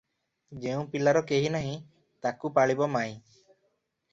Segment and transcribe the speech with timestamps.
[0.61, 1.75] ଯେଉଁ ପିଲାର କେହି ନାହିଁ,
[2.27, 3.15] ତାକୁ ପାଳିବ ମାଇଁ!